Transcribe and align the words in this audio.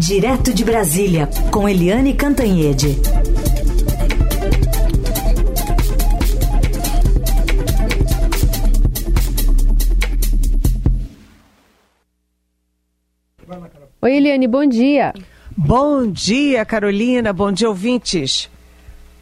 Direto 0.00 0.54
de 0.54 0.64
Brasília, 0.64 1.28
com 1.50 1.68
Eliane 1.68 2.14
Cantanhede. 2.14 2.96
Oi, 14.00 14.16
Eliane, 14.16 14.48
bom 14.48 14.64
dia. 14.64 15.12
Bom 15.54 16.10
dia, 16.10 16.64
Carolina. 16.64 17.34
Bom 17.34 17.52
dia, 17.52 17.68
ouvintes. 17.68 18.48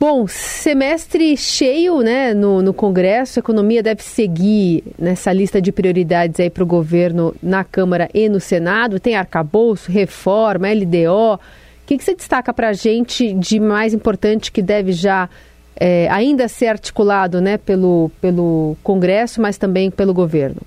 Bom, 0.00 0.28
semestre 0.28 1.36
cheio 1.36 2.02
né, 2.02 2.32
no, 2.32 2.62
no 2.62 2.72
Congresso, 2.72 3.38
a 3.38 3.40
economia 3.40 3.82
deve 3.82 4.00
seguir 4.00 4.84
nessa 4.96 5.32
lista 5.32 5.60
de 5.60 5.72
prioridades 5.72 6.38
aí 6.38 6.48
para 6.48 6.62
o 6.62 6.66
governo 6.66 7.34
na 7.42 7.64
Câmara 7.64 8.08
e 8.14 8.28
no 8.28 8.38
Senado. 8.38 9.00
Tem 9.00 9.16
arcabouço, 9.16 9.90
reforma, 9.90 10.68
LDO. 10.72 11.34
O 11.34 11.40
que, 11.84 11.98
que 11.98 12.04
você 12.04 12.14
destaca 12.14 12.54
para 12.54 12.68
a 12.68 12.72
gente 12.72 13.32
de 13.32 13.58
mais 13.58 13.92
importante 13.92 14.52
que 14.52 14.62
deve 14.62 14.92
já 14.92 15.28
é, 15.74 16.08
ainda 16.10 16.46
ser 16.46 16.68
articulado 16.68 17.40
né, 17.40 17.58
pelo, 17.58 18.08
pelo 18.20 18.76
Congresso, 18.84 19.40
mas 19.40 19.58
também 19.58 19.90
pelo 19.90 20.14
governo? 20.14 20.60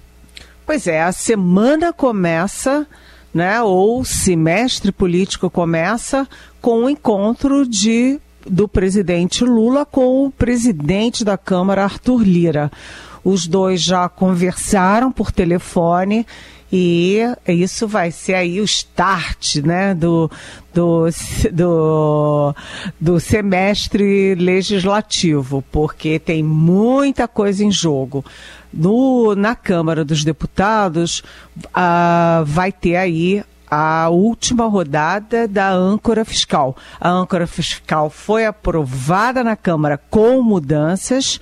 Pois 0.66 0.88
é, 0.88 1.02
a 1.02 1.12
semana 1.14 1.94
começa, 1.94 2.86
né, 3.34 3.62
ou 3.62 4.04
semestre 4.04 4.92
político 4.92 5.50
começa 5.50 6.28
com 6.62 6.84
o 6.84 6.90
encontro 6.90 7.66
de 7.66 8.20
do 8.46 8.68
presidente 8.68 9.44
Lula 9.44 9.86
com 9.86 10.26
o 10.26 10.32
presidente 10.32 11.24
da 11.24 11.38
Câmara, 11.38 11.84
Arthur 11.84 12.24
Lira. 12.24 12.72
Os 13.24 13.48
dois 13.48 13.82
já 13.82 14.10
conversaram 14.10 15.12
por 15.12 15.32
telefone 15.32 16.26
e 16.72 17.20
isso 17.48 17.86
vai 17.86 18.12
ser 18.12 18.34
aí 18.36 18.62
o 18.62 18.64
start 18.64 19.58
né, 19.58 19.94
do, 19.94 20.32
do, 20.74 21.06
do, 21.52 22.56
do 23.00 23.20
semestre 23.20 24.36
legislativo, 24.36 25.62
porque 25.70 26.18
tem 26.18 26.42
muita 26.42 27.28
coisa 27.28 27.64
em 27.64 27.72
jogo. 27.72 28.24
No, 28.74 29.36
na 29.36 29.54
Câmara 29.54 30.06
dos 30.06 30.24
Deputados, 30.24 31.22
uh, 31.58 32.46
vai 32.46 32.72
ter 32.72 32.96
aí 32.96 33.44
a 33.72 34.10
última 34.10 34.68
rodada 34.68 35.48
da 35.48 35.72
âncora 35.72 36.26
fiscal. 36.26 36.76
A 37.00 37.10
âncora 37.10 37.48
fiscal 37.48 38.10
foi 38.10 38.46
aprovada 38.46 39.46
na 39.46 39.56
Câmara 39.56 39.98
com 40.10 40.44
mudanças 40.44 41.40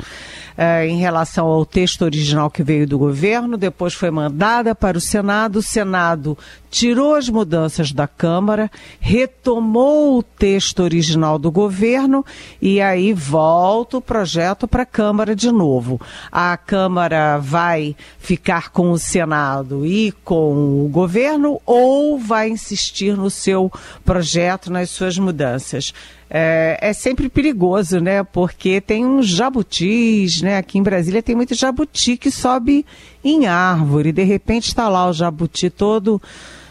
eh, 0.56 0.86
em 0.86 0.98
relação 0.98 1.48
ao 1.48 1.66
texto 1.66 2.04
original 2.04 2.52
que 2.52 2.62
veio 2.62 2.86
do 2.86 3.00
governo, 3.00 3.58
depois 3.58 3.96
foi 3.96 4.12
mandada 4.12 4.76
para 4.76 4.98
o 4.98 5.02
Senado. 5.02 5.60
O 5.60 5.64
Senado 5.64 6.38
tirou 6.70 7.16
as 7.16 7.30
mudanças 7.30 7.92
da 7.92 8.08
Câmara, 8.08 8.70
retomou 9.00 10.18
o 10.18 10.24
texto 10.24 10.82
original 10.82 11.40
do 11.40 11.52
governo 11.52 12.26
e 12.62 12.80
aí 12.80 13.14
volta 13.14 13.98
o 13.98 14.02
projeto 14.02 14.68
para 14.68 14.84
a 14.84 14.86
Câmara 14.86 15.36
de 15.36 15.52
novo. 15.52 16.00
A 16.32 16.56
Câmara 16.58 17.38
vai 17.38 17.96
ficar 18.20 18.70
com 18.70 18.92
o 18.92 19.00
Senado 19.00 19.86
e 19.86 20.12
com 20.24 20.86
o 20.86 20.90
governo 20.90 21.60
ou 21.66 22.20
vai 22.20 22.50
insistir 22.50 23.18
no 23.18 23.30
seu 23.30 23.72
projeto, 24.06 24.72
nas 24.72 24.90
suas 24.90 25.18
mudanças? 25.18 25.94
É, 26.32 26.78
é, 26.80 26.94
sempre 26.94 27.28
perigoso, 27.28 28.00
né? 28.00 28.24
Porque 28.24 28.80
tem 28.80 29.04
uns 29.04 29.26
jabutis, 29.28 30.44
né? 30.44 30.58
Aqui 30.58 30.78
em 30.78 30.84
Brasília 30.84 31.24
tem 31.24 31.36
muito 31.36 31.56
jabuti 31.56 32.18
que 32.18 32.30
sobe 32.30 32.86
em 33.24 33.48
árvore. 33.48 34.12
De 34.12 34.24
repente 34.24 34.68
está 34.68 34.88
lá 34.88 35.10
o 35.10 35.14
jabuti 35.14 35.72
todo 35.72 36.22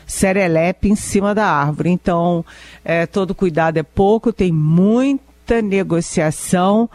serelepe 0.08 0.88
em 0.88 0.96
cima 0.96 1.34
da 1.34 1.46
árvore. 1.46 1.90
Então, 1.90 2.44
é, 2.84 3.06
todo 3.06 3.34
cuidado 3.34 3.76
é 3.76 3.82
pouco, 3.82 4.32
tem 4.32 4.50
muita 4.50 5.62
negociação 5.62 6.90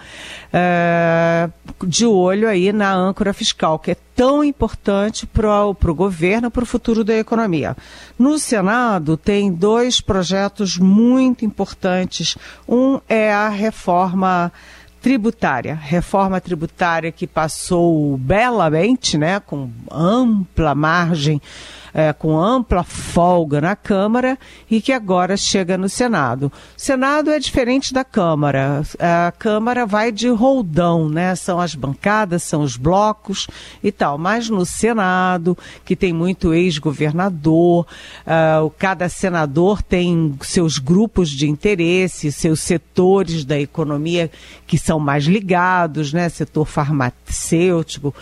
é, 0.51 1.49
de 1.87 2.05
olho 2.05 2.47
aí 2.47 2.73
na 2.73 2.93
âncora 2.93 3.33
fiscal, 3.33 3.79
que 3.79 3.91
é 3.91 3.97
tão 4.15 4.43
importante 4.43 5.25
para 5.25 5.65
o 5.65 5.73
governo, 5.95 6.51
para 6.51 6.63
o 6.63 6.67
futuro 6.67 7.03
da 7.03 7.15
economia. 7.15 7.77
No 8.17 8.37
Senado 8.37 9.15
tem 9.15 9.51
dois 9.51 10.01
projetos 10.01 10.77
muito 10.77 11.45
importantes. 11.45 12.37
Um 12.67 12.99
é 13.07 13.31
a 13.31 13.49
reforma 13.49 14.51
tributária, 15.03 15.75
reforma 15.75 16.39
tributária 16.39 17.11
que 17.11 17.27
passou 17.27 18.17
belamente, 18.17 19.17
né, 19.17 19.41
com 19.41 19.69
ampla 19.91 20.73
margem 20.73 21.41
é, 21.93 22.11
com 22.11 22.37
ampla 22.39 22.83
folga 22.83 23.61
na 23.61 23.75
Câmara 23.75 24.37
e 24.69 24.81
que 24.81 24.91
agora 24.91 25.37
chega 25.37 25.77
no 25.77 25.87
Senado. 25.87 26.47
O 26.47 26.51
Senado 26.75 27.29
é 27.29 27.37
diferente 27.37 27.93
da 27.93 28.03
Câmara. 28.03 28.81
A 28.99 29.31
Câmara 29.31 29.85
vai 29.85 30.11
de 30.11 30.27
roldão, 30.29 31.07
né? 31.07 31.35
São 31.35 31.59
as 31.59 31.75
bancadas, 31.75 32.41
são 32.43 32.63
os 32.63 32.75
blocos 32.75 33.47
e 33.83 33.91
tal. 33.91 34.17
Mas 34.17 34.49
no 34.49 34.65
Senado, 34.65 35.55
que 35.85 35.95
tem 35.95 36.11
muito 36.11 36.53
ex-governador, 36.53 37.85
uh, 38.25 38.69
cada 38.79 39.07
senador 39.07 39.83
tem 39.83 40.35
seus 40.41 40.79
grupos 40.79 41.29
de 41.29 41.47
interesse, 41.47 42.31
seus 42.31 42.61
setores 42.61 43.45
da 43.45 43.59
economia 43.59 44.31
que 44.65 44.77
são 44.77 44.92
mais 44.99 45.25
ligados, 45.25 46.13
né? 46.13 46.29
Setor 46.29 46.65
farmacêutico, 46.65 48.13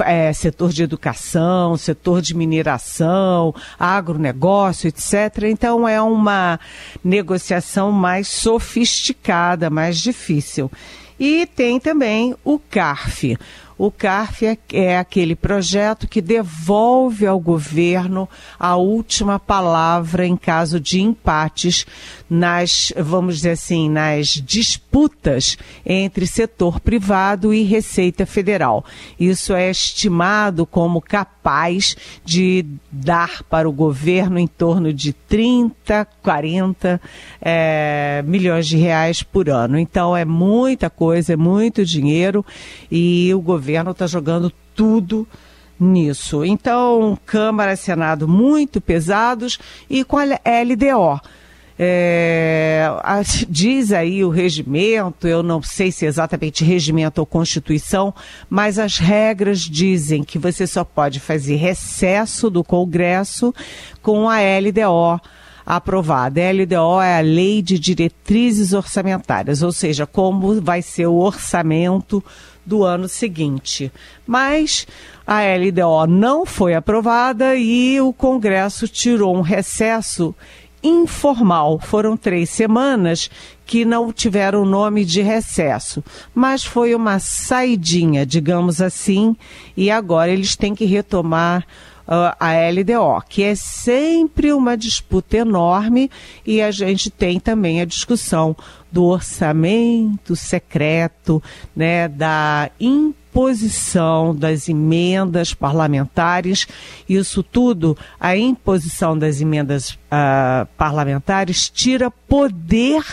é, 0.00 0.32
setor 0.32 0.70
de 0.70 0.82
educação, 0.82 1.76
setor 1.76 2.20
de 2.20 2.34
mineração 2.34 3.54
agronegócio, 3.78 4.88
etc. 4.88 5.44
Então 5.44 5.88
é 5.88 6.00
uma 6.00 6.58
negociação 7.02 7.92
mais 7.92 8.28
sofisticada, 8.28 9.70
mais 9.70 9.98
difícil. 9.98 10.70
E 11.18 11.46
tem 11.46 11.80
também 11.80 12.34
o 12.44 12.58
CARF, 12.58 13.38
o 13.78 13.90
CARF 13.90 14.46
é, 14.46 14.58
é, 14.72 14.98
aquele 14.98 15.36
projeto 15.36 16.08
que 16.08 16.22
devolve 16.22 17.26
ao 17.26 17.38
governo 17.38 18.28
a 18.58 18.76
última 18.76 19.38
palavra 19.38 20.26
em 20.26 20.36
caso 20.36 20.80
de 20.80 21.00
empates 21.00 21.86
nas, 22.28 22.92
vamos 22.96 23.36
dizer 23.36 23.50
assim, 23.50 23.90
nas 23.90 24.28
disputas 24.28 25.58
entre 25.84 26.26
setor 26.26 26.80
privado 26.80 27.52
e 27.52 27.62
Receita 27.62 28.24
Federal. 28.24 28.84
Isso 29.20 29.52
é 29.52 29.70
estimado 29.70 30.64
como 30.64 31.00
capaz 31.00 31.96
de 32.24 32.64
dar 32.90 33.42
para 33.44 33.68
o 33.68 33.72
governo 33.72 34.38
em 34.38 34.46
torno 34.46 34.92
de 34.92 35.12
30, 35.12 36.06
40 36.22 37.00
é, 37.40 38.24
milhões 38.26 38.66
de 38.66 38.76
reais 38.76 39.22
por 39.22 39.50
ano. 39.50 39.78
Então 39.78 40.16
é 40.16 40.24
muita 40.24 40.88
coisa, 40.88 41.34
é 41.34 41.36
muito 41.36 41.84
dinheiro 41.84 42.44
e 42.90 43.32
o 43.34 43.40
governo 43.40 43.65
governo 43.66 43.90
está 43.90 44.06
jogando 44.06 44.52
tudo 44.76 45.26
nisso. 45.78 46.44
Então, 46.44 47.18
Câmara 47.26 47.72
e 47.72 47.76
Senado 47.76 48.28
muito 48.28 48.80
pesados 48.80 49.58
e 49.90 50.04
com 50.04 50.18
a 50.18 50.24
LDO. 50.24 51.20
É, 51.78 52.88
diz 53.48 53.92
aí 53.92 54.24
o 54.24 54.30
regimento, 54.30 55.26
eu 55.26 55.42
não 55.42 55.60
sei 55.60 55.90
se 55.90 56.06
é 56.06 56.08
exatamente 56.08 56.64
regimento 56.64 57.20
ou 57.20 57.26
constituição, 57.26 58.14
mas 58.48 58.78
as 58.78 58.98
regras 58.98 59.60
dizem 59.60 60.22
que 60.22 60.38
você 60.38 60.66
só 60.66 60.84
pode 60.84 61.18
fazer 61.20 61.56
recesso 61.56 62.48
do 62.48 62.62
Congresso 62.62 63.52
com 64.00 64.30
a 64.30 64.38
LDO 64.38 65.20
aprovada. 65.66 66.40
A 66.40 66.52
LDO 66.52 67.02
é 67.02 67.18
a 67.18 67.20
Lei 67.20 67.60
de 67.60 67.78
Diretrizes 67.78 68.72
Orçamentárias, 68.72 69.60
ou 69.62 69.72
seja, 69.72 70.06
como 70.06 70.60
vai 70.62 70.80
ser 70.80 71.08
o 71.08 71.16
orçamento 71.16 72.24
do 72.66 72.82
ano 72.82 73.08
seguinte. 73.08 73.92
Mas 74.26 74.86
a 75.26 75.40
LDO 75.42 76.06
não 76.08 76.44
foi 76.44 76.74
aprovada 76.74 77.54
e 77.54 78.00
o 78.00 78.12
Congresso 78.12 78.88
tirou 78.88 79.36
um 79.36 79.40
recesso 79.40 80.34
informal. 80.82 81.78
Foram 81.78 82.16
três 82.16 82.50
semanas 82.50 83.30
que 83.64 83.84
não 83.84 84.12
tiveram 84.12 84.64
nome 84.64 85.04
de 85.04 85.22
recesso, 85.22 86.02
mas 86.34 86.64
foi 86.64 86.94
uma 86.94 87.18
saidinha, 87.18 88.24
digamos 88.24 88.80
assim, 88.80 89.34
e 89.76 89.90
agora 89.90 90.30
eles 90.30 90.54
têm 90.54 90.74
que 90.74 90.84
retomar 90.84 91.66
a 92.06 92.52
LDO, 92.70 93.22
que 93.28 93.42
é 93.42 93.54
sempre 93.54 94.52
uma 94.52 94.76
disputa 94.76 95.38
enorme 95.38 96.10
e 96.46 96.62
a 96.62 96.70
gente 96.70 97.10
tem 97.10 97.40
também 97.40 97.80
a 97.80 97.84
discussão 97.84 98.56
do 98.90 99.04
orçamento 99.04 100.36
secreto, 100.36 101.42
né, 101.74 102.08
da 102.08 102.70
imposição 102.78 104.34
das 104.34 104.68
emendas 104.68 105.52
parlamentares. 105.52 106.66
Isso 107.08 107.42
tudo, 107.42 107.96
a 108.18 108.36
imposição 108.36 109.18
das 109.18 109.40
emendas 109.40 109.90
uh, 109.90 110.66
parlamentares 110.78 111.68
tira 111.68 112.10
poder 112.10 113.04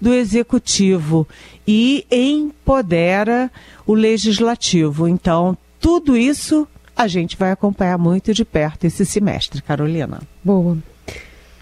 do 0.00 0.14
executivo 0.14 1.26
e 1.66 2.06
empodera 2.10 3.50
o 3.86 3.92
legislativo. 3.92 5.08
Então, 5.08 5.58
tudo 5.80 6.16
isso 6.16 6.66
a 6.96 7.06
gente 7.06 7.36
vai 7.36 7.52
acompanhar 7.52 7.98
muito 7.98 8.32
de 8.32 8.44
perto 8.44 8.84
esse 8.84 9.04
semestre, 9.04 9.60
Carolina. 9.60 10.20
Boa. 10.42 10.78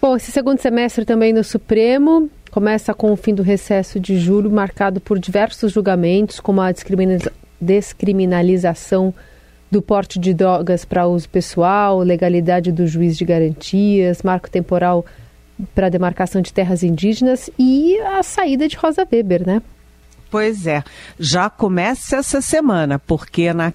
Bom, 0.00 0.16
esse 0.16 0.30
segundo 0.30 0.60
semestre 0.60 1.04
também 1.04 1.32
no 1.32 1.42
Supremo 1.42 2.30
começa 2.50 2.94
com 2.94 3.10
o 3.12 3.16
fim 3.16 3.34
do 3.34 3.42
recesso 3.42 3.98
de 3.98 4.16
julho, 4.18 4.50
marcado 4.50 5.00
por 5.00 5.18
diversos 5.18 5.72
julgamentos, 5.72 6.38
como 6.38 6.60
a 6.60 6.70
descriminalização 7.60 9.12
do 9.70 9.82
porte 9.82 10.20
de 10.20 10.32
drogas 10.32 10.84
para 10.84 11.06
uso 11.06 11.28
pessoal, 11.28 11.98
legalidade 11.98 12.70
do 12.70 12.86
juiz 12.86 13.16
de 13.16 13.24
garantias, 13.24 14.22
marco 14.22 14.48
temporal 14.48 15.04
para 15.74 15.88
demarcação 15.88 16.40
de 16.40 16.52
terras 16.52 16.84
indígenas 16.84 17.50
e 17.58 17.98
a 18.00 18.22
saída 18.22 18.68
de 18.68 18.76
Rosa 18.76 19.06
Weber, 19.10 19.44
né? 19.44 19.62
Pois 20.30 20.66
é, 20.66 20.82
já 21.18 21.48
começa 21.48 22.16
essa 22.16 22.40
semana, 22.40 22.98
porque 22.98 23.52
na 23.52 23.72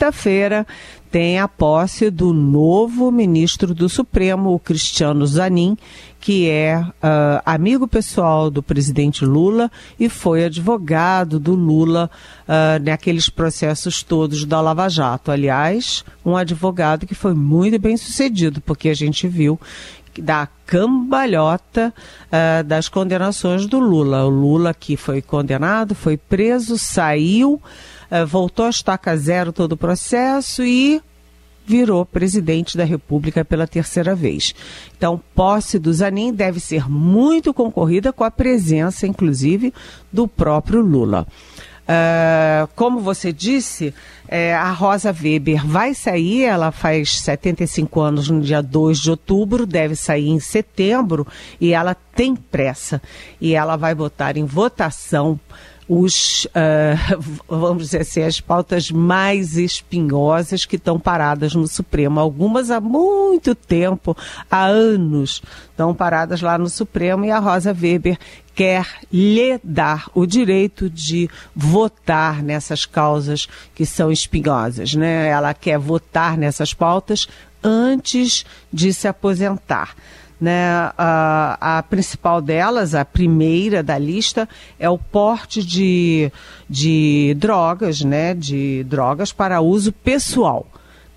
quinta-feira 0.00 0.66
tem 1.10 1.38
a 1.38 1.46
posse 1.46 2.08
do 2.08 2.32
novo 2.32 3.10
ministro 3.10 3.74
do 3.74 3.86
Supremo, 3.86 4.54
o 4.54 4.58
Cristiano 4.58 5.26
Zanin, 5.26 5.76
que 6.18 6.48
é 6.48 6.80
uh, 6.80 7.42
amigo 7.44 7.86
pessoal 7.86 8.50
do 8.50 8.62
presidente 8.62 9.26
Lula 9.26 9.70
e 9.98 10.08
foi 10.08 10.44
advogado 10.44 11.38
do 11.38 11.54
Lula 11.54 12.10
uh, 12.48 12.82
naqueles 12.82 13.28
processos 13.28 14.02
todos 14.02 14.46
da 14.46 14.60
Lava 14.62 14.88
Jato. 14.88 15.30
Aliás, 15.30 16.02
um 16.24 16.34
advogado 16.34 17.06
que 17.06 17.14
foi 17.14 17.34
muito 17.34 17.78
bem 17.78 17.98
sucedido, 17.98 18.62
porque 18.62 18.88
a 18.88 18.94
gente 18.94 19.28
viu 19.28 19.60
da 20.18 20.48
cambalhota 20.64 21.92
uh, 22.26 22.64
das 22.64 22.88
condenações 22.88 23.66
do 23.66 23.78
Lula. 23.78 24.24
O 24.24 24.30
Lula 24.30 24.72
que 24.72 24.96
foi 24.96 25.20
condenado, 25.20 25.94
foi 25.94 26.16
preso, 26.16 26.78
saiu, 26.78 27.60
voltou 28.26 28.66
a 28.66 28.70
estaca 28.70 29.16
zero 29.16 29.52
todo 29.52 29.72
o 29.72 29.76
processo 29.76 30.62
e 30.62 31.00
virou 31.66 32.04
presidente 32.04 32.76
da 32.76 32.84
República 32.84 33.44
pela 33.44 33.66
terceira 33.66 34.14
vez. 34.14 34.54
Então, 34.96 35.20
posse 35.34 35.78
do 35.78 35.92
Zanin 35.92 36.32
deve 36.32 36.58
ser 36.58 36.90
muito 36.90 37.54
concorrida 37.54 38.12
com 38.12 38.24
a 38.24 38.30
presença, 38.30 39.06
inclusive, 39.06 39.72
do 40.12 40.26
próprio 40.26 40.80
Lula. 40.80 41.26
Uh, 41.90 42.68
como 42.76 43.00
você 43.00 43.32
disse, 43.32 43.92
é, 44.28 44.54
a 44.54 44.70
Rosa 44.70 45.12
Weber 45.12 45.66
vai 45.66 45.92
sair, 45.92 46.44
ela 46.44 46.70
faz 46.70 47.20
75 47.20 48.00
anos 48.00 48.28
no 48.28 48.40
dia 48.40 48.62
2 48.62 48.98
de 48.98 49.10
outubro, 49.10 49.66
deve 49.66 49.96
sair 49.96 50.28
em 50.28 50.38
setembro 50.38 51.26
e 51.60 51.72
ela 51.72 51.94
tem 51.94 52.36
pressa. 52.36 53.02
E 53.40 53.54
ela 53.54 53.76
vai 53.76 53.92
botar 53.92 54.36
em 54.36 54.44
votação 54.44 55.38
os, 55.92 56.44
uh, 56.44 57.20
vamos 57.48 57.86
dizer 57.86 58.02
assim, 58.02 58.22
as 58.22 58.40
pautas 58.40 58.92
mais 58.92 59.56
espinhosas 59.56 60.64
que 60.64 60.76
estão 60.76 61.00
paradas 61.00 61.52
no 61.52 61.66
Supremo. 61.66 62.20
Algumas 62.20 62.70
há 62.70 62.80
muito 62.80 63.56
tempo, 63.56 64.16
há 64.48 64.66
anos, 64.66 65.42
estão 65.68 65.92
paradas 65.92 66.40
lá 66.40 66.56
no 66.56 66.68
Supremo 66.68 67.24
e 67.24 67.32
a 67.32 67.40
Rosa 67.40 67.72
Weber 67.76 68.16
quer 68.54 68.86
lhe 69.12 69.58
dar 69.64 70.08
o 70.14 70.26
direito 70.26 70.88
de 70.88 71.28
votar 71.56 72.40
nessas 72.40 72.86
causas 72.86 73.48
que 73.74 73.84
são 73.84 74.12
espinhosas, 74.12 74.94
né? 74.94 75.26
Ela 75.26 75.52
quer 75.52 75.78
votar 75.78 76.38
nessas 76.38 76.72
pautas 76.72 77.26
antes 77.64 78.46
de 78.72 78.94
se 78.94 79.08
aposentar. 79.08 79.96
Né, 80.40 80.90
a, 80.96 81.78
a, 81.78 81.82
principal 81.82 82.40
delas, 82.40 82.94
a 82.94 83.04
primeira 83.04 83.82
da 83.82 83.98
lista, 83.98 84.48
é 84.78 84.88
o 84.88 84.96
porte 84.96 85.62
de, 85.62 86.32
de 86.66 87.36
drogas, 87.38 88.00
né, 88.00 88.32
de 88.32 88.82
drogas 88.84 89.32
para 89.32 89.60
uso 89.60 89.92
pessoal. 89.92 90.66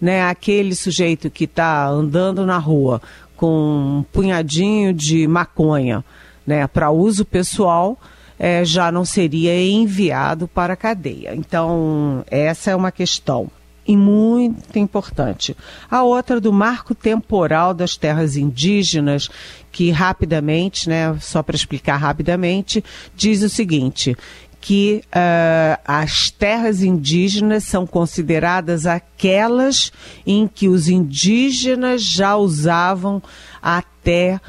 Né, 0.02 0.22
aquele 0.24 0.76
sujeito 0.76 1.30
que 1.30 1.46
está 1.46 1.88
andando 1.88 2.46
na 2.46 2.58
rua 2.58 3.02
com 3.38 4.00
um 4.00 4.04
punhadinho 4.12 4.94
de 4.94 5.26
maconha 5.26 6.04
né, 6.46 6.68
para 6.68 6.92
uso 6.92 7.24
pessoal, 7.24 7.98
é, 8.38 8.66
já 8.66 8.92
não 8.92 9.06
seria 9.06 9.58
enviado 9.58 10.48
para 10.48 10.74
a 10.74 10.78
cadeia. 10.78 11.34
Então, 11.34 12.26
essa 12.30 12.72
é 12.72 12.76
uma 12.76 12.92
questão 12.92 13.50
e 13.86 13.98
muito 13.98 14.80
importante. 14.80 15.58
A 15.90 16.04
outra 16.04 16.40
do 16.40 16.54
marco 16.54 16.96
temporal 16.96 17.74
das 17.74 17.98
terras 17.98 18.38
indígenas, 18.38 19.28
que 19.72 19.92
rapidamente, 19.92 20.88
né, 20.88 21.18
só 21.20 21.44
para 21.44 21.56
explicar 21.56 21.98
rapidamente, 21.98 22.82
diz 23.16 23.42
o 23.42 23.50
seguinte: 23.50 24.16
que 24.62 25.04
uh, 25.08 25.82
as 25.86 26.32
terras 26.32 26.82
indígenas 26.82 27.66
são 27.66 27.86
consideradas 27.86 28.86
aquelas 28.86 29.92
em 30.26 30.48
que 30.48 30.70
os 30.70 30.88
indígenas 30.88 32.02
já 32.02 32.38
usavam 32.38 33.22
até 33.62 34.40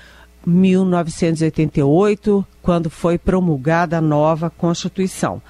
1988, 0.46 2.46
quando 2.62 2.88
foi 2.88 3.18
promulgada 3.18 3.98
a 3.98 4.00
nova 4.00 4.48
Constituição. 4.50 5.42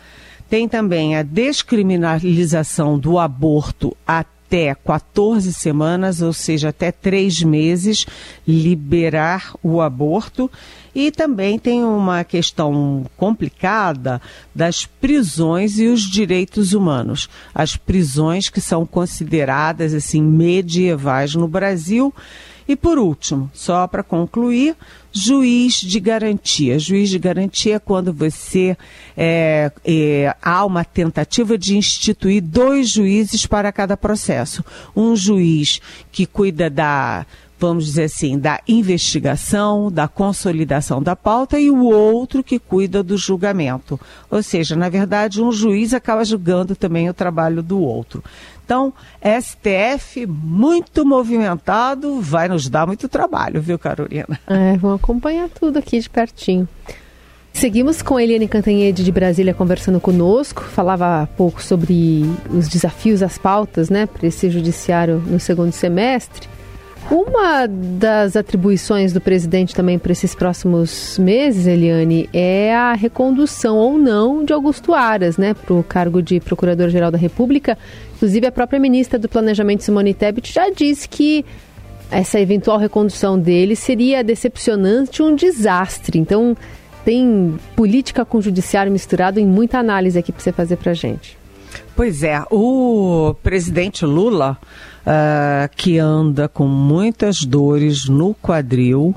Tem 0.54 0.68
também 0.68 1.16
a 1.16 1.24
descriminalização 1.24 2.96
do 2.96 3.18
aborto 3.18 3.96
até 4.06 4.72
14 4.72 5.52
semanas, 5.52 6.22
ou 6.22 6.32
seja, 6.32 6.68
até 6.68 6.92
três 6.92 7.42
meses, 7.42 8.06
liberar 8.46 9.52
o 9.64 9.80
aborto. 9.80 10.48
E 10.94 11.10
também 11.10 11.58
tem 11.58 11.84
uma 11.84 12.22
questão 12.22 13.04
complicada 13.16 14.20
das 14.54 14.86
prisões 14.86 15.78
e 15.78 15.86
os 15.86 16.02
direitos 16.02 16.72
humanos. 16.72 17.28
As 17.54 17.76
prisões 17.76 18.48
que 18.48 18.60
são 18.60 18.86
consideradas 18.86 19.92
assim 19.92 20.22
medievais 20.22 21.34
no 21.34 21.48
Brasil 21.48 22.14
e 22.66 22.74
por 22.74 22.98
último, 22.98 23.50
só 23.52 23.86
para 23.86 24.02
concluir, 24.02 24.74
juiz 25.12 25.74
de 25.74 26.00
garantia. 26.00 26.78
Juiz 26.78 27.10
de 27.10 27.18
garantia 27.18 27.76
é 27.76 27.78
quando 27.78 28.10
você 28.10 28.74
é, 29.14 29.70
é, 29.84 30.34
há 30.40 30.64
uma 30.64 30.82
tentativa 30.82 31.58
de 31.58 31.76
instituir 31.76 32.42
dois 32.42 32.88
juízes 32.88 33.44
para 33.44 33.70
cada 33.70 33.98
processo. 33.98 34.64
Um 34.96 35.14
juiz 35.14 35.78
que 36.10 36.24
cuida 36.24 36.70
da 36.70 37.26
vamos 37.66 37.86
dizer 37.86 38.04
assim, 38.04 38.38
da 38.38 38.60
investigação, 38.68 39.90
da 39.90 40.06
consolidação 40.06 41.02
da 41.02 41.16
pauta 41.16 41.58
e 41.58 41.70
o 41.70 41.84
outro 41.84 42.42
que 42.44 42.58
cuida 42.58 43.02
do 43.02 43.16
julgamento. 43.16 43.98
Ou 44.30 44.42
seja, 44.42 44.76
na 44.76 44.88
verdade, 44.88 45.42
um 45.42 45.50
juiz 45.50 45.94
acaba 45.94 46.24
julgando 46.24 46.76
também 46.76 47.08
o 47.08 47.14
trabalho 47.14 47.62
do 47.62 47.80
outro. 47.80 48.22
Então, 48.64 48.92
STF 49.22 50.26
muito 50.26 51.04
movimentado, 51.04 52.20
vai 52.20 52.48
nos 52.48 52.68
dar 52.68 52.86
muito 52.86 53.08
trabalho, 53.08 53.60
viu, 53.60 53.78
Carolina? 53.78 54.38
É, 54.46 54.76
vamos 54.76 55.00
acompanhar 55.00 55.48
tudo 55.48 55.78
aqui 55.78 55.98
de 56.00 56.08
pertinho. 56.08 56.68
Seguimos 57.52 58.02
com 58.02 58.16
a 58.16 58.22
Eliane 58.22 58.48
Cantanhede 58.48 59.04
de 59.04 59.12
Brasília 59.12 59.54
conversando 59.54 60.00
conosco. 60.00 60.62
Falava 60.62 61.22
há 61.22 61.26
pouco 61.26 61.62
sobre 61.62 62.24
os 62.50 62.68
desafios, 62.68 63.22
as 63.22 63.38
pautas, 63.38 63.88
né, 63.88 64.06
para 64.06 64.26
esse 64.26 64.50
judiciário 64.50 65.22
no 65.26 65.38
segundo 65.38 65.72
semestre. 65.72 66.48
Uma 67.10 67.66
das 67.66 68.34
atribuições 68.34 69.12
do 69.12 69.20
presidente 69.20 69.74
também 69.74 69.98
para 69.98 70.12
esses 70.12 70.34
próximos 70.34 71.18
meses, 71.18 71.66
Eliane, 71.66 72.28
é 72.32 72.74
a 72.74 72.94
recondução 72.94 73.76
ou 73.76 73.98
não 73.98 74.42
de 74.42 74.52
Augusto 74.52 74.94
Aras, 74.94 75.36
né, 75.36 75.52
para 75.52 75.74
o 75.74 75.82
cargo 75.82 76.22
de 76.22 76.40
Procurador-Geral 76.40 77.10
da 77.10 77.18
República. 77.18 77.76
Inclusive, 78.16 78.46
a 78.46 78.52
própria 78.52 78.80
ministra 78.80 79.18
do 79.18 79.28
Planejamento, 79.28 79.84
Simone 79.84 80.14
Tebet, 80.14 80.50
já 80.50 80.70
disse 80.70 81.06
que 81.06 81.44
essa 82.10 82.40
eventual 82.40 82.78
recondução 82.78 83.38
dele 83.38 83.76
seria 83.76 84.24
decepcionante, 84.24 85.22
um 85.22 85.34
desastre. 85.34 86.18
Então, 86.18 86.56
tem 87.04 87.54
política 87.76 88.24
com 88.24 88.40
judiciário 88.40 88.90
misturado 88.90 89.38
em 89.38 89.46
muita 89.46 89.78
análise 89.78 90.18
aqui 90.18 90.32
para 90.32 90.42
você 90.42 90.52
fazer 90.52 90.76
para 90.76 90.94
gente. 90.94 91.43
Pois 91.96 92.24
é, 92.24 92.42
o 92.50 93.36
presidente 93.40 94.04
Lula 94.04 94.58
uh, 95.06 95.68
que 95.76 95.96
anda 95.96 96.48
com 96.48 96.66
muitas 96.66 97.44
dores 97.44 98.08
no 98.08 98.34
quadril, 98.34 99.14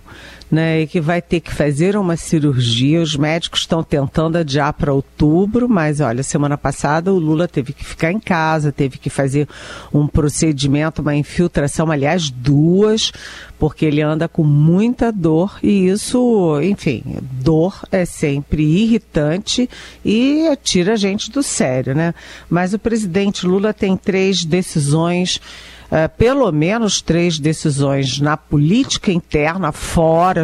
né, 0.49 0.81
e 0.81 0.87
que 0.87 1.01
vai 1.01 1.21
ter 1.21 1.39
que 1.39 1.53
fazer 1.53 1.97
uma 1.97 2.15
cirurgia. 2.15 3.01
Os 3.01 3.15
médicos 3.15 3.61
estão 3.61 3.83
tentando 3.83 4.37
adiar 4.37 4.73
para 4.73 4.93
outubro, 4.93 5.67
mas 5.67 5.99
olha, 5.99 6.23
semana 6.23 6.57
passada 6.57 7.13
o 7.13 7.19
Lula 7.19 7.47
teve 7.47 7.73
que 7.73 7.83
ficar 7.83 8.11
em 8.11 8.19
casa, 8.19 8.71
teve 8.71 8.97
que 8.97 9.09
fazer 9.09 9.47
um 9.93 10.07
procedimento, 10.07 11.01
uma 11.01 11.15
infiltração, 11.15 11.91
aliás, 11.91 12.29
duas, 12.29 13.11
porque 13.59 13.85
ele 13.85 14.01
anda 14.01 14.27
com 14.27 14.43
muita 14.43 15.11
dor 15.11 15.59
e 15.61 15.87
isso, 15.87 16.59
enfim, 16.61 17.03
dor 17.41 17.83
é 17.91 18.05
sempre 18.05 18.63
irritante 18.63 19.69
e 20.05 20.49
tira 20.63 20.93
a 20.93 20.97
gente 20.97 21.31
do 21.31 21.43
sério, 21.43 21.93
né? 21.95 22.13
Mas 22.49 22.73
o 22.73 22.79
presidente 22.79 23.45
Lula 23.45 23.73
tem 23.73 23.97
três 23.97 24.45
decisões 24.45 25.41
uh, 25.91 26.09
pelo 26.17 26.51
menos 26.51 27.01
três 27.01 27.39
decisões 27.39 28.19
na 28.19 28.37
política 28.37 29.11
interna, 29.11 29.71
fora 29.71 30.43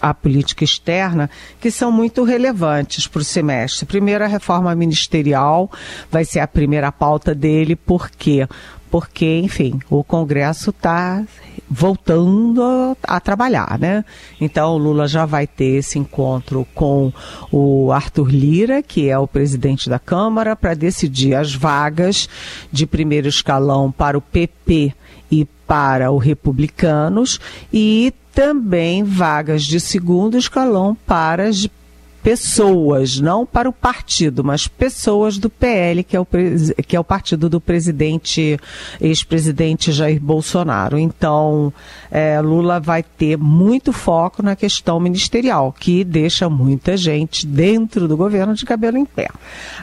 a 0.00 0.14
política 0.14 0.64
externa, 0.64 1.30
que 1.60 1.70
são 1.70 1.90
muito 1.90 2.24
relevantes 2.24 3.06
para 3.06 3.20
o 3.20 3.24
semestre. 3.24 3.86
Primeiro, 3.86 4.24
a 4.24 4.28
reforma 4.28 4.74
ministerial 4.74 5.70
vai 6.10 6.24
ser 6.24 6.40
a 6.40 6.46
primeira 6.48 6.90
pauta 6.92 7.34
dele, 7.34 7.76
por 7.76 8.10
quê? 8.10 8.46
Porque, 8.94 9.40
enfim, 9.42 9.80
o 9.90 10.04
Congresso 10.04 10.70
está 10.70 11.24
voltando 11.68 12.62
a, 13.02 13.18
trabalhar, 13.18 13.76
né? 13.76 14.04
Então 14.40 14.72
o 14.72 14.78
Lula 14.78 15.08
já 15.08 15.26
vai 15.26 15.48
ter 15.48 15.78
esse 15.78 15.98
encontro 15.98 16.64
com 16.76 17.12
o 17.50 17.90
Arthur 17.90 18.30
Lira, 18.30 18.84
que 18.84 19.10
é 19.10 19.18
o 19.18 19.26
presidente 19.26 19.90
da 19.90 19.98
Câmara, 19.98 20.54
para 20.54 20.74
decidir 20.74 21.34
as 21.34 21.52
vagas 21.52 22.28
de 22.70 22.86
primeiro 22.86 23.26
escalão 23.26 23.90
para 23.90 24.16
o 24.16 24.20
PP 24.20 24.94
e 25.28 25.44
para 25.66 26.12
o 26.12 26.16
Republicanos 26.16 27.40
e 27.72 28.14
também 28.32 29.02
vagas 29.02 29.64
de 29.64 29.80
segundo 29.80 30.38
escalão 30.38 30.96
para 31.04 31.50
pessoas, 32.24 33.20
não 33.20 33.44
para 33.44 33.68
o 33.68 33.72
partido, 33.72 34.42
mas 34.42 34.66
pessoas 34.66 35.36
do 35.36 35.50
PL, 35.50 36.02
que 36.02 36.16
é 36.16 36.20
o, 36.20 36.26
que 36.88 36.96
é 36.96 36.98
o 36.98 37.04
partido 37.04 37.50
do 37.50 37.60
presidente, 37.60 38.58
ex-presidente 38.98 39.92
Jair 39.92 40.18
Bolsonaro. 40.18 40.98
Então, 40.98 41.70
é, 42.10 42.40
Lula 42.40 42.80
vai 42.80 43.02
ter 43.02 43.36
muito 43.36 43.92
foco 43.92 44.42
na 44.42 44.56
questão 44.56 44.98
ministerial, 44.98 45.70
que 45.78 46.02
deixa 46.02 46.48
muita 46.48 46.96
gente 46.96 47.46
dentro 47.46 48.08
do 48.08 48.16
governo 48.16 48.54
de 48.54 48.64
cabelo 48.64 48.96
em 48.96 49.04
pé. 49.04 49.28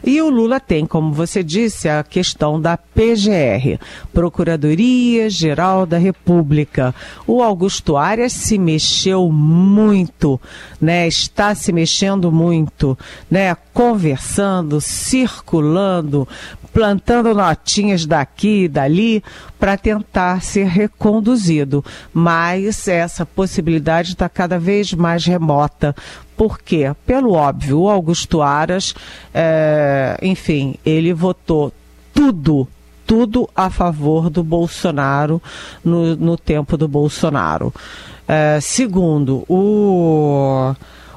E 0.04 0.20
o 0.20 0.28
Lula 0.28 0.60
tem, 0.60 0.88
como 0.88 1.14
você 1.14 1.44
disse, 1.44 1.88
a 1.88 2.04
questão 2.04 2.60
da 2.60 2.76
PGR, 2.76 3.80
Procuradoria 4.12 5.30
Geral 5.30 5.86
da 5.86 6.00
República. 6.00 6.96
O 7.28 7.44
Augusto 7.44 7.98
Arias 7.98 8.34
se 8.34 8.58
mexeu 8.58 9.32
muito, 9.32 10.42
né? 10.82 11.08
Está 11.08 11.54
se 11.54 11.72
mexendo 11.72 12.31
muito, 12.32 12.98
né? 13.30 13.56
Conversando, 13.74 14.80
circulando, 14.82 16.28
plantando 16.74 17.34
notinhas 17.34 18.06
daqui 18.06 18.64
e 18.64 18.68
dali 18.68 19.24
para 19.60 19.78
tentar 19.78 20.42
ser 20.42 20.66
reconduzido. 20.66 21.84
Mas 22.14 22.88
essa 22.88 23.26
possibilidade 23.26 24.12
está 24.12 24.28
cada 24.28 24.58
vez 24.58 24.94
mais 24.94 25.26
remota. 25.26 25.96
Por 26.36 26.60
quê? 26.60 26.92
Pelo 27.06 27.34
óbvio, 27.34 27.82
o 27.82 27.90
Augusto 27.90 28.42
Aras, 28.42 28.96
é, 29.34 30.18
enfim, 30.22 30.76
ele 30.86 31.14
votou 31.14 31.72
tudo 32.14 32.68
tudo 33.12 33.50
a 33.54 33.70
favor 33.70 34.30
do 34.30 34.42
Bolsonaro 34.42 35.42
no, 35.84 36.16
no 36.16 36.38
tempo 36.38 36.78
do 36.78 36.88
Bolsonaro. 36.88 37.74
É, 38.26 38.58
segundo, 38.62 39.44
o 39.50 40.74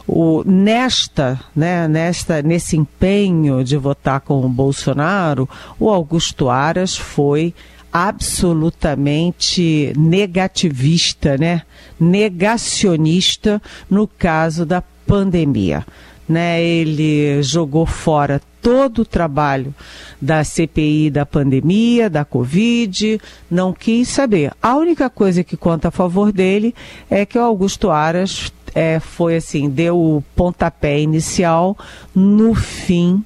o, 0.07 0.43
nesta, 0.45 1.41
né, 1.55 1.87
nesta, 1.89 2.43
nesse 2.43 2.77
empenho 2.77 3.65
de 3.65 3.77
votar 3.77 4.21
com 4.21 4.45
o 4.45 4.49
Bolsonaro, 4.49 5.49
o 5.79 5.91
Augusto 5.91 6.51
Aras 6.51 6.97
foi 6.97 7.55
absolutamente 7.93 9.93
negativista, 9.97 11.39
né? 11.39 11.63
negacionista 11.99 13.63
no 13.89 14.09
caso 14.09 14.67
da 14.67 14.83
pandemia. 15.07 15.87
Né? 16.29 16.61
Ele 16.61 17.41
jogou 17.43 17.87
fora 17.87 18.43
todo 18.65 19.01
o 19.01 19.05
trabalho 19.05 19.75
da 20.19 20.43
CPI 20.43 21.11
da 21.11 21.27
pandemia, 21.27 22.09
da 22.09 22.25
Covid, 22.25 23.21
não 23.51 23.75
quis 23.75 24.09
saber. 24.09 24.53
A 24.63 24.75
única 24.75 25.11
coisa 25.11 25.45
que 25.45 25.55
conta 25.55 25.89
a 25.89 25.91
favor 25.91 26.33
dele 26.33 26.75
é 27.11 27.27
que 27.27 27.39
o 27.39 27.43
Augusto 27.43 27.91
Aras 27.91 28.51
é, 28.75 28.99
foi 28.99 29.37
assim, 29.37 29.69
deu 29.69 29.99
o 29.99 30.25
pontapé 30.35 30.99
inicial 30.99 31.77
no 32.15 32.55
fim 32.55 33.23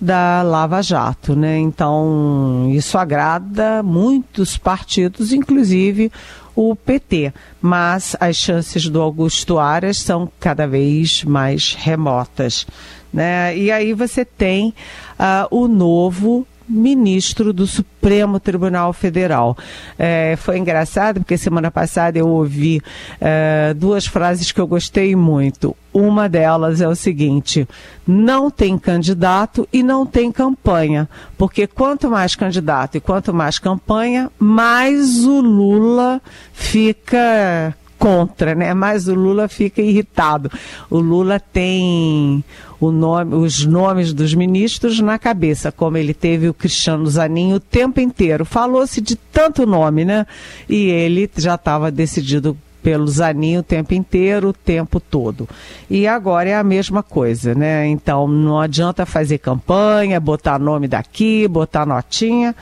da 0.00 0.40
Lava 0.40 0.82
Jato, 0.82 1.36
né? 1.36 1.58
Então, 1.58 2.70
isso 2.72 2.96
agrada 2.96 3.82
muitos 3.82 4.56
partidos, 4.56 5.30
inclusive 5.30 6.10
o 6.54 6.74
PT, 6.74 7.32
mas 7.60 8.16
as 8.20 8.36
chances 8.36 8.88
do 8.88 9.00
Augusto 9.00 9.58
Aras 9.58 9.98
são 9.98 10.30
cada 10.38 10.66
vez 10.66 11.24
mais 11.24 11.74
remotas, 11.74 12.66
né? 13.12 13.56
E 13.56 13.70
aí 13.70 13.92
você 13.92 14.24
tem 14.24 14.74
uh, 15.18 15.46
o 15.50 15.68
novo 15.68 16.46
ministro 16.70 17.52
do 17.52 17.66
Supremo 17.66 18.38
Tribunal 18.38 18.92
Federal. 18.92 19.56
É, 19.98 20.36
foi 20.36 20.58
engraçado 20.58 21.20
porque 21.20 21.36
semana 21.36 21.70
passada 21.70 22.18
eu 22.18 22.28
ouvi 22.28 22.80
é, 23.20 23.74
duas 23.74 24.06
frases 24.06 24.52
que 24.52 24.60
eu 24.60 24.66
gostei 24.66 25.16
muito. 25.16 25.76
Uma 25.92 26.28
delas 26.28 26.80
é 26.80 26.86
o 26.86 26.94
seguinte: 26.94 27.66
não 28.06 28.50
tem 28.50 28.78
candidato 28.78 29.68
e 29.72 29.82
não 29.82 30.06
tem 30.06 30.30
campanha, 30.30 31.08
porque 31.36 31.66
quanto 31.66 32.08
mais 32.08 32.36
candidato 32.36 32.96
e 32.96 33.00
quanto 33.00 33.34
mais 33.34 33.58
campanha, 33.58 34.30
mais 34.38 35.24
o 35.26 35.40
Lula 35.40 36.22
fica 36.52 37.74
contra, 38.00 38.54
né? 38.54 38.72
Mas 38.72 39.06
o 39.06 39.14
Lula 39.14 39.46
fica 39.46 39.82
irritado. 39.82 40.50
O 40.88 40.98
Lula 40.98 41.38
tem 41.38 42.42
o 42.80 42.90
nome, 42.90 43.36
os 43.36 43.66
nomes 43.66 44.14
dos 44.14 44.34
ministros 44.34 44.98
na 45.00 45.18
cabeça, 45.18 45.70
como 45.70 45.98
ele 45.98 46.14
teve 46.14 46.48
o 46.48 46.54
Cristiano 46.54 47.06
Zanin 47.06 47.52
o 47.52 47.60
tempo 47.60 48.00
inteiro. 48.00 48.46
Falou-se 48.46 49.02
de 49.02 49.14
tanto 49.14 49.66
nome, 49.66 50.06
né? 50.06 50.26
E 50.66 50.86
ele 50.86 51.30
já 51.36 51.56
estava 51.56 51.90
decidido 51.90 52.56
pelo 52.82 53.06
Zanin 53.06 53.58
o 53.58 53.62
tempo 53.62 53.92
inteiro, 53.92 54.48
o 54.48 54.52
tempo 54.54 54.98
todo. 54.98 55.46
E 55.90 56.06
agora 56.06 56.48
é 56.48 56.56
a 56.56 56.64
mesma 56.64 57.02
coisa, 57.02 57.54
né? 57.54 57.86
Então 57.86 58.26
não 58.26 58.58
adianta 58.58 59.04
fazer 59.04 59.36
campanha, 59.36 60.18
botar 60.18 60.58
nome 60.58 60.88
daqui, 60.88 61.46
botar 61.46 61.84
notinha. 61.84 62.56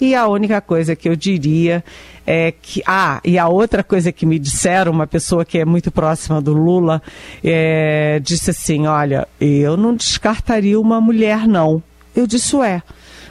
E 0.00 0.14
a 0.14 0.26
única 0.26 0.60
coisa 0.60 0.94
que 0.94 1.08
eu 1.08 1.16
diria 1.16 1.82
é 2.26 2.52
que. 2.52 2.82
Ah, 2.86 3.20
e 3.24 3.38
a 3.38 3.48
outra 3.48 3.82
coisa 3.82 4.12
que 4.12 4.26
me 4.26 4.38
disseram, 4.38 4.92
uma 4.92 5.06
pessoa 5.06 5.44
que 5.44 5.58
é 5.58 5.64
muito 5.64 5.90
próxima 5.90 6.40
do 6.40 6.52
Lula, 6.52 7.00
é, 7.42 8.20
disse 8.22 8.50
assim: 8.50 8.86
olha, 8.86 9.26
eu 9.40 9.76
não 9.76 9.94
descartaria 9.94 10.78
uma 10.78 11.00
mulher, 11.00 11.46
não. 11.46 11.82
Eu 12.14 12.26
disse, 12.26 12.54
ué. 12.56 12.82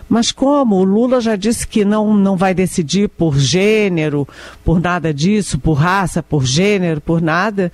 Mas 0.08 0.32
como? 0.32 0.76
O 0.76 0.84
Lula 0.84 1.20
já 1.20 1.36
disse 1.36 1.68
que 1.68 1.84
não, 1.84 2.14
não 2.14 2.38
vai 2.38 2.54
decidir 2.54 3.10
por 3.10 3.40
gênero, 3.40 4.28
por 4.64 4.80
nada 4.80 5.12
disso, 5.12 5.58
por 5.58 5.74
raça, 5.74 6.22
por 6.22 6.46
gênero, 6.46 7.02
por 7.02 7.20
nada. 7.20 7.72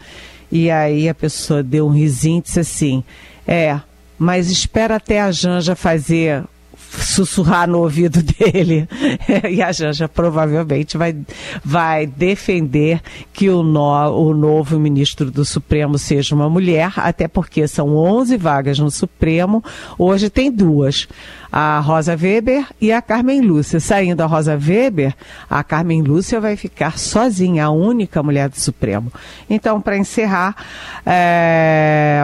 E 0.50 0.72
aí 0.72 1.10
a 1.10 1.14
pessoa 1.14 1.62
deu 1.62 1.88
um 1.88 1.92
risinho 1.92 2.40
e 2.40 2.42
disse 2.42 2.60
assim: 2.60 3.04
é, 3.46 3.80
mas 4.18 4.50
espera 4.50 4.96
até 4.96 5.20
a 5.20 5.32
Janja 5.32 5.76
fazer 5.76 6.44
sussurrar 6.90 7.68
no 7.68 7.80
ouvido 7.80 8.22
dele. 8.24 8.88
e 9.50 9.62
a 9.62 9.72
Janja 9.72 10.08
provavelmente 10.08 10.98
vai, 10.98 11.16
vai 11.64 12.06
defender 12.06 13.02
que 13.34 13.50
o, 13.50 13.64
no, 13.64 14.10
o 14.12 14.34
novo 14.34 14.80
ministro 14.80 15.32
do 15.32 15.46
Supremo 15.46 15.98
seja 15.98 16.36
uma 16.36 16.50
mulher, 16.50 16.94
até 16.98 17.28
porque 17.28 17.68
são 17.68 17.96
11 17.96 18.38
vagas 18.38 18.80
no 18.80 18.92
Supremo, 18.92 19.64
hoje 19.98 20.30
tem 20.30 20.52
duas. 20.52 21.08
A 21.54 21.82
Rosa 21.82 22.16
Weber 22.16 22.66
e 22.80 22.94
a 22.94 23.02
Carmen 23.02 23.42
Lúcia. 23.42 23.78
Saindo 23.82 24.22
a 24.22 24.26
Rosa 24.26 24.54
Weber, 24.58 25.14
a 25.50 25.62
Carmen 25.62 26.02
Lúcia 26.02 26.40
vai 26.40 26.56
ficar 26.56 26.98
sozinha, 26.98 27.66
a 27.66 27.70
única 27.70 28.24
mulher 28.24 28.48
do 28.48 28.58
Supremo. 28.58 29.12
Então, 29.50 29.82
para 29.82 29.98
encerrar, 29.98 30.56
é, 31.06 32.24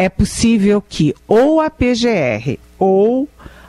é 0.00 0.08
possível 0.08 0.80
que 0.80 1.14
ou 1.28 1.60
a 1.60 1.68
PGR 1.68 2.58
ou 2.78 3.28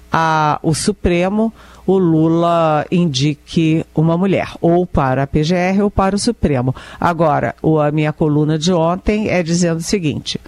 a, 0.09 0.57
o 0.63 0.73
Supremo, 0.73 1.51
o 1.85 1.97
Lula 1.97 2.85
indique 2.89 3.85
uma 3.93 4.17
mulher, 4.17 4.53
ou 4.61 4.85
para 4.85 5.23
a 5.23 5.27
PGR 5.27 5.81
ou 5.83 5.91
para 5.91 6.15
o 6.15 6.19
Supremo. 6.19 6.73
Agora, 6.97 7.53
a 7.85 7.91
minha 7.91 8.13
coluna 8.13 8.57
de 8.57 8.71
ontem 8.71 9.27
é 9.27 9.43
dizendo 9.43 9.79
o 9.79 9.83
seguinte. 9.83 10.39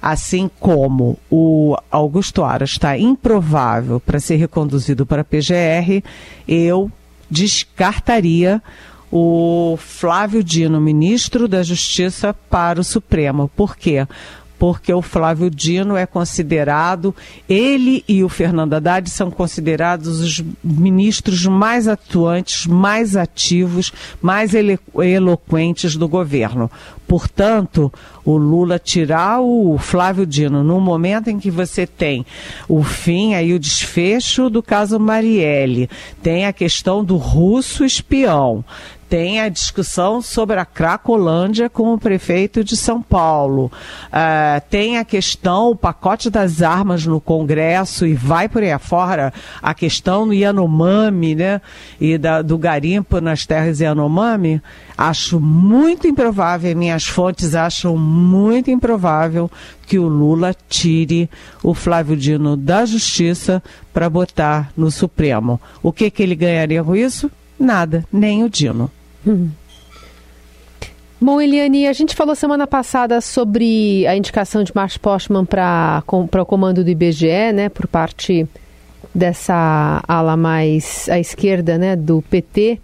Assim 0.00 0.50
como 0.58 1.18
o 1.30 1.76
Augusto 1.90 2.42
Aras 2.42 2.70
está 2.70 2.96
improvável 2.96 4.00
para 4.00 4.18
ser 4.18 4.36
reconduzido 4.36 5.04
para 5.04 5.20
a 5.20 5.24
PGR, 5.24 6.02
eu 6.48 6.90
descartaria 7.30 8.62
o 9.12 9.76
Flávio 9.78 10.42
Dino, 10.42 10.80
ministro 10.80 11.46
da 11.46 11.62
Justiça, 11.62 12.34
para 12.48 12.80
o 12.80 12.84
Supremo. 12.84 13.50
Por 13.54 13.76
quê? 13.76 14.06
Porque 14.58 14.92
o 14.92 15.02
Flávio 15.02 15.50
Dino 15.50 15.96
é 15.96 16.06
considerado, 16.06 17.14
ele 17.48 18.04
e 18.08 18.24
o 18.24 18.28
Fernando 18.28 18.74
Haddad 18.74 19.08
são 19.10 19.30
considerados 19.30 20.20
os 20.20 20.44
ministros 20.62 21.44
mais 21.46 21.86
atuantes, 21.86 22.66
mais 22.66 23.16
ativos, 23.16 23.92
mais 24.20 24.52
eloquentes 24.54 25.96
do 25.96 26.08
governo. 26.08 26.70
Portanto, 27.06 27.92
o 28.24 28.36
Lula 28.36 28.78
tirar 28.78 29.40
o 29.40 29.78
Flávio 29.78 30.26
Dino 30.26 30.64
no 30.64 30.80
momento 30.80 31.28
em 31.28 31.38
que 31.38 31.50
você 31.50 31.86
tem 31.86 32.26
o 32.68 32.82
fim, 32.82 33.34
aí 33.34 33.54
o 33.54 33.60
desfecho 33.60 34.50
do 34.50 34.62
caso 34.62 34.98
Marielle, 34.98 35.88
tem 36.22 36.46
a 36.46 36.52
questão 36.52 37.04
do 37.04 37.16
russo 37.16 37.84
espião, 37.84 38.64
tem 39.08 39.40
a 39.40 39.48
discussão 39.48 40.20
sobre 40.20 40.58
a 40.58 40.64
Cracolândia 40.64 41.70
com 41.70 41.94
o 41.94 41.98
prefeito 41.98 42.64
de 42.64 42.76
São 42.76 43.00
Paulo. 43.00 43.70
Uh, 44.06 44.60
tem 44.68 44.98
a 44.98 45.04
questão, 45.04 45.70
o 45.70 45.76
pacote 45.76 46.28
das 46.28 46.62
armas 46.62 47.06
no 47.06 47.20
Congresso 47.20 48.06
e 48.06 48.14
vai 48.14 48.48
por 48.48 48.62
aí 48.62 48.72
afora, 48.72 49.32
a 49.62 49.74
questão 49.74 50.26
do 50.26 50.34
Yanomami, 50.34 51.34
né? 51.34 51.60
E 52.00 52.18
da, 52.18 52.42
do 52.42 52.58
garimpo 52.58 53.20
nas 53.20 53.46
terras 53.46 53.80
Yanomami. 53.80 54.60
Acho 54.98 55.38
muito 55.38 56.06
improvável, 56.06 56.74
minhas 56.74 57.04
fontes 57.04 57.54
acham 57.54 57.96
muito 57.96 58.70
improvável 58.70 59.50
que 59.86 59.98
o 59.98 60.08
Lula 60.08 60.54
tire 60.68 61.30
o 61.62 61.74
Flávio 61.74 62.16
Dino 62.16 62.56
da 62.56 62.84
Justiça 62.84 63.62
para 63.92 64.10
botar 64.10 64.72
no 64.76 64.90
Supremo. 64.90 65.60
O 65.82 65.92
que, 65.92 66.10
que 66.10 66.22
ele 66.22 66.34
ganharia 66.34 66.82
com 66.82 66.96
isso? 66.96 67.30
Nada, 67.58 68.04
nem 68.12 68.42
o 68.42 68.50
Dino. 68.50 68.90
Hum. 69.26 69.50
Bom, 71.18 71.40
Eliane, 71.40 71.86
a 71.86 71.92
gente 71.94 72.14
falou 72.14 72.34
semana 72.34 72.66
passada 72.66 73.20
sobre 73.22 74.06
a 74.06 74.14
indicação 74.14 74.62
de 74.62 74.70
Márcio 74.74 75.00
Postman 75.00 75.46
para 75.46 76.02
o 76.06 76.46
comando 76.46 76.84
do 76.84 76.90
IBGE, 76.90 77.52
né, 77.54 77.70
por 77.70 77.86
parte 77.86 78.46
dessa 79.14 80.02
ala 80.06 80.36
mais 80.36 81.08
à 81.08 81.18
esquerda, 81.18 81.78
né, 81.78 81.96
do 81.96 82.22
PT. 82.28 82.78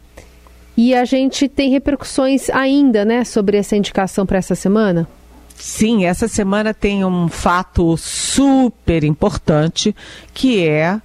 E 0.76 0.94
a 0.94 1.04
gente 1.04 1.46
tem 1.46 1.70
repercussões 1.70 2.48
ainda, 2.48 3.04
né, 3.04 3.22
sobre 3.22 3.58
essa 3.58 3.76
indicação 3.76 4.24
para 4.24 4.38
essa 4.38 4.54
semana? 4.54 5.06
Sim, 5.54 6.06
essa 6.06 6.26
semana 6.26 6.72
tem 6.72 7.04
um 7.04 7.28
fato 7.28 7.96
super 7.98 9.04
importante 9.04 9.94
que 10.32 10.66
é 10.66 10.98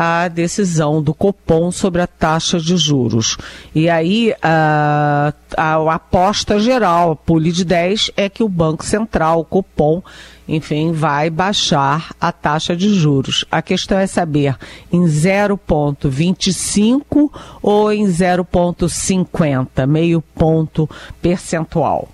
a 0.00 0.28
decisão 0.28 1.02
do 1.02 1.12
Copom 1.12 1.72
sobre 1.72 2.00
a 2.00 2.06
taxa 2.06 2.60
de 2.60 2.76
juros. 2.76 3.36
E 3.74 3.90
aí 3.90 4.32
a, 4.40 5.34
a, 5.56 5.74
a 5.74 5.94
aposta 5.94 6.60
geral, 6.60 7.10
a 7.10 7.16
pule 7.16 7.50
de 7.50 7.64
10, 7.64 8.12
é 8.16 8.28
que 8.28 8.44
o 8.44 8.48
Banco 8.48 8.84
Central, 8.84 9.40
o 9.40 9.44
Copom, 9.44 10.00
enfim, 10.46 10.92
vai 10.92 11.30
baixar 11.30 12.14
a 12.20 12.30
taxa 12.30 12.76
de 12.76 12.94
juros. 12.94 13.44
A 13.50 13.60
questão 13.60 13.98
é 13.98 14.06
saber 14.06 14.56
em 14.92 15.02
0,25 15.02 17.28
ou 17.60 17.90
em 17.90 18.06
0,50, 18.06 19.84
meio 19.84 20.22
ponto 20.22 20.88
percentual. 21.20 22.08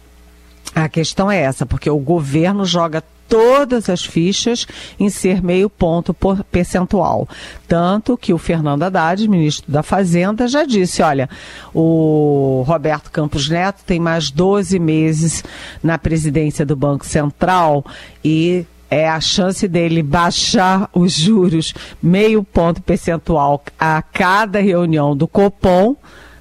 A 0.75 0.89
questão 0.89 1.31
é 1.31 1.39
essa, 1.39 1.67
porque 1.67 1.91
o 1.91 1.99
governo 1.99 2.65
joga 2.65 3.05
todas 3.35 3.89
as 3.89 4.05
fichas 4.05 4.65
em 4.97 5.11
ser 5.11 5.43
meio 5.43 5.69
ponto 5.69 6.15
percentual. 6.53 7.29
Tanto 7.67 8.17
que 8.17 8.33
o 8.33 8.39
Fernando 8.39 8.85
Haddad, 8.85 9.29
ministro 9.29 9.73
da 9.73 9.83
Fazenda, 9.83 10.47
já 10.47 10.65
disse: 10.65 11.03
olha, 11.03 11.29
o 11.75 12.63
Roberto 12.65 13.11
Campos 13.11 13.49
Neto 13.49 13.83
tem 13.85 13.99
mais 13.99 14.31
12 14.31 14.79
meses 14.79 15.43
na 15.83 15.99
presidência 15.99 16.65
do 16.65 16.77
Banco 16.77 17.05
Central 17.05 17.85
e 18.25 18.65
é 18.89 19.09
a 19.09 19.21
chance 19.21 19.67
dele 19.67 20.01
baixar 20.01 20.89
os 20.95 21.15
juros 21.15 21.75
meio 22.01 22.45
ponto 22.45 22.81
percentual 22.81 23.65
a 23.77 24.01
cada 24.01 24.61
reunião 24.61 25.17
do 25.17 25.27
Copom 25.27 25.97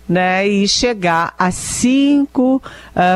né, 0.07 0.47
e 0.47 0.67
chegar 0.67 1.33
a 1.37 1.49
5% 1.49 2.27
uh, 2.27 2.61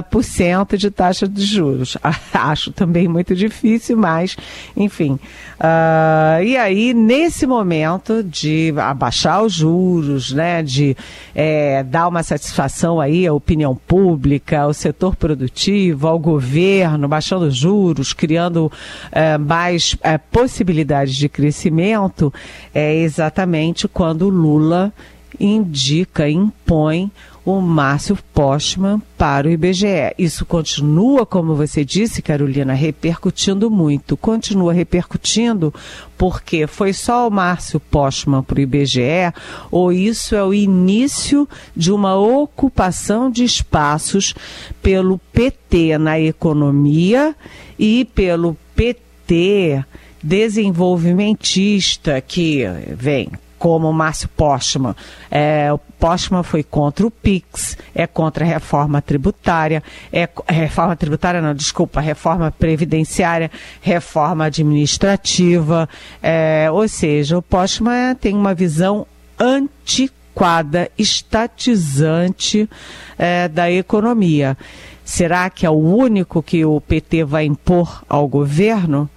por 0.10 0.24
cento 0.24 0.77
de 0.77 0.89
taxa 0.89 1.27
de 1.27 1.44
juros. 1.44 1.98
Acho 2.34 2.72
também 2.72 3.08
muito 3.08 3.36
difícil, 3.36 3.98
mas, 3.98 4.38
enfim. 4.75 5.20
Uh, 5.60 6.44
e 6.44 6.56
aí, 6.56 6.94
nesse 6.94 7.48
momento 7.48 8.24
de 8.24 8.74
abaixar 8.77 9.44
os 9.44 9.53
juros, 9.53 10.32
né, 10.32 10.62
de 10.62 10.96
é, 11.34 11.84
dar 11.84 12.08
uma 12.08 12.24
satisfação 12.24 13.01
aí 13.01 13.25
à 13.27 13.34
opinião 13.34 13.75
pública, 13.75 14.62
ao 14.62 14.74
setor 14.74 15.15
produtivo, 15.15 16.08
ao 16.08 16.20
governo, 16.20 17.08
baixando 17.08 17.46
os 17.46 17.56
juros, 17.56 18.13
criando 18.13 18.67
uh, 18.67 19.39
mais 19.39 19.94
uh, 19.94 20.20
possibilidades 20.32 21.15
de 21.15 21.27
crescimento, 21.27 22.34
é 22.74 22.96
exatamente 22.96 23.88
quando 23.88 24.29
Lula 24.29 24.94
indica, 25.39 26.29
impõe 26.29 27.12
o 27.48 27.62
Márcio 27.62 28.17
Postman 28.34 29.01
para 29.17 29.48
o 29.48 29.50
IBGE. 29.50 30.13
Isso 30.17 30.46
continua, 30.46 31.25
como 31.25 31.56
você 31.56 31.86
disse, 31.86 32.22
Carolina, 32.22 32.74
repercutindo 32.74 33.72
muito. 33.72 34.17
Continua 34.17 34.73
repercutindo 34.73 35.73
porque 36.17 36.67
foi 36.67 36.91
só 36.91 37.26
o 37.26 37.32
Márcio 37.32 37.80
Postman 37.80 38.43
para 38.43 38.58
o 38.58 38.62
IBGE 38.62 39.32
ou 39.71 39.93
isso 39.93 40.36
é 40.36 40.43
o 40.43 40.54
início 40.54 41.47
de 41.73 41.89
uma 41.89 42.15
ocupação 42.15 43.32
de 43.32 43.45
espaços 43.45 44.36
pelo 44.82 45.17
PT 45.32 45.97
na 45.97 46.19
economia 46.19 47.34
e 47.80 48.04
pelo 48.13 48.58
PT 48.76 49.86
desenvolvimentista 50.21 52.19
que 52.19 52.65
vem 52.93 53.32
como 53.58 53.91
Márcio 53.91 54.30
Postman. 54.30 54.96
É, 55.30 55.72
o 55.72 55.78
Postman 55.78 56.43
foi 56.43 56.63
contra 56.63 57.06
o 57.06 57.12
PIX, 57.12 57.78
é 57.93 58.06
contra 58.06 58.46
a 58.46 58.48
reforma 58.48 59.02
tributária, 59.02 59.84
é 60.12 60.30
reforma 60.48 60.96
tributária 60.96 61.41
não, 61.41 61.54
desculpa, 61.54 62.00
reforma 62.00 62.52
previdenciária, 62.52 63.52
reforma 63.82 64.46
administrativa, 64.46 65.89
é, 66.22 66.70
ou 66.72 66.88
seja, 66.88 67.38
o 67.38 67.41
Postman 67.41 68.15
tem 68.15 68.36
uma 68.36 68.54
visão 68.54 69.08
antiquada, 69.39 70.89
estatizante 70.98 72.70
é, 73.17 73.48
da 73.48 73.72
economia. 73.72 74.58
Será 75.04 75.50
que 75.50 75.65
é 75.65 75.70
o 75.70 75.74
único 75.74 76.43
que 76.43 76.65
o 76.65 76.82
PT 76.82 77.24
vai 77.24 77.46
impor 77.46 78.04
ao 78.10 78.28
governo? 78.28 79.10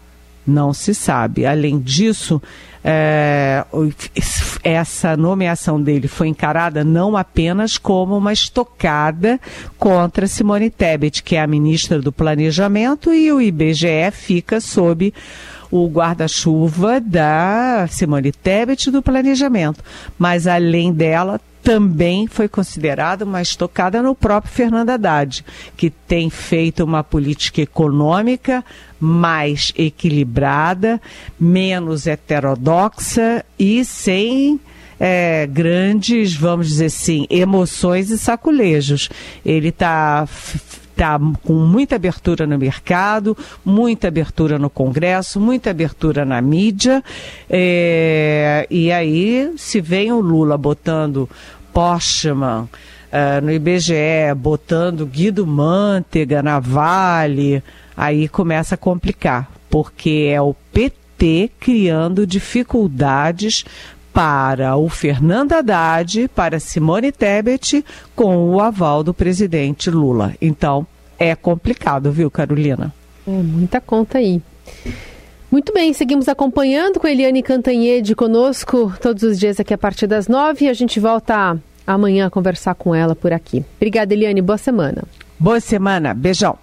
Não 0.47 0.73
se 0.73 0.95
sabe. 0.95 1.45
Além 1.45 1.81
disso, 1.81 2.41
é, 2.83 3.65
essa 4.65 5.17
nomeação 5.17 5.81
dele 5.81 6.09
foi 6.09 6.29
encarada 6.29 6.83
não 6.83 7.17
apenas 7.17 7.77
como 7.77 8.17
uma 8.17 8.33
estocada 8.33 9.39
contra 9.79 10.27
Simone 10.27 10.71
Tebet, 10.71 11.23
que 11.23 11.37
é 11.37 11.43
a 11.43 11.47
ministra 11.47 12.01
do 12.01 12.11
Planejamento, 12.11 13.13
e 13.13 13.31
o 13.33 13.41
IBGE 13.41 14.11
fica 14.13 14.61
sob 14.61 15.13
o 15.71 15.87
guarda-chuva 15.89 17.01
da 17.01 17.87
Simone 17.89 18.33
Tebet 18.33 18.91
do 18.91 19.03
Planejamento. 19.03 19.85
Mas, 20.19 20.47
além 20.47 20.93
dela, 20.93 21.41
também 21.63 22.27
foi 22.27 22.49
considerada 22.49 23.25
uma 23.25 23.43
estocada 23.43 24.03
no 24.03 24.15
próprio 24.15 24.53
Fernando 24.53 24.91
Haddad, 24.91 25.45
que 25.77 25.91
tem 25.91 26.31
feito 26.31 26.85
uma 26.85 27.05
política 27.05 27.61
econômica 27.61 28.65
mais 28.99 29.73
equilibrada, 29.77 31.01
menos 31.39 32.07
heterodoxa 32.07 33.45
e 33.59 33.85
sem 33.85 34.61
é, 34.99 35.47
grandes, 35.47 36.35
vamos 36.35 36.69
dizer 36.69 36.87
assim, 36.87 37.27
emoções 37.31 38.11
e 38.11 38.19
saculejos. 38.19 39.09
Ele 39.45 39.69
está 39.69 40.29
tá 41.01 41.19
com 41.47 41.55
muita 41.55 41.97
abertura 41.97 42.47
no 42.47 42.59
mercado, 42.59 43.35
muita 43.65 44.09
abertura 44.09 44.59
no 44.59 44.69
Congresso, 44.69 45.41
muita 45.41 45.71
abertura 45.71 46.27
na 46.27 46.43
mídia. 46.43 47.03
É, 47.49 48.67
e 48.69 48.93
aí, 48.93 49.51
se 49.57 49.81
vem 49.81 50.13
o 50.13 50.21
Lula 50.21 50.59
botando 50.59 51.27
Postman 51.73 52.65
uh, 52.65 53.41
no 53.43 53.51
IBGE, 53.51 54.35
botando 54.37 55.07
Guido 55.07 55.47
Mantega 55.47 56.43
na 56.43 56.61
Vale, 56.61 57.65
aí 57.97 58.29
começa 58.29 58.75
a 58.75 58.79
complicar, 58.79 59.51
porque 59.71 60.31
é 60.31 60.43
o 60.43 60.55
PT 60.71 61.51
criando 61.59 62.27
dificuldades 62.27 63.65
para 64.13 64.77
o 64.77 64.89
Fernando 64.89 65.53
Haddad, 65.53 66.29
para 66.35 66.59
Simone 66.59 67.13
Tebet, 67.13 67.85
com 68.15 68.51
o 68.51 68.61
aval 68.61 69.03
do 69.03 69.15
presidente 69.15 69.91
Lula. 69.91 70.35
Então, 70.41 70.87
é 71.19 71.35
complicado, 71.35 72.11
viu, 72.11 72.31
Carolina? 72.31 72.93
É 73.27 73.31
muita 73.31 73.81
conta 73.81 74.19
aí. 74.19 74.43
Muito 75.51 75.73
bem, 75.73 75.93
seguimos 75.93 76.29
acompanhando 76.29 77.01
com 77.01 77.07
a 77.07 77.11
Eliane 77.11 77.43
Cantanhede 77.43 78.15
conosco 78.15 78.93
todos 79.01 79.25
os 79.25 79.39
dias 79.39 79.59
aqui 79.59 79.75
a 79.75 79.79
partir 79.79 80.07
das 80.07 80.29
nove. 80.29 80.69
A 80.69 80.73
gente 80.73 81.01
volta 81.01 81.59
amanhã 81.85 82.27
a 82.27 82.31
conversar 82.31 82.75
com 82.77 82.95
ela 82.95 83.17
por 83.17 83.33
aqui. 83.33 83.65
Obrigada, 83.77 84.15
Eliane. 84.15 84.41
Boa 84.41 84.59
semana. 84.59 85.03
Boa 85.39 85.59
semana. 85.59 86.15
Beijão. 86.15 86.57